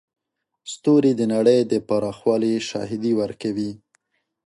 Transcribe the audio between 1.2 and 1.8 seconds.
نړۍ د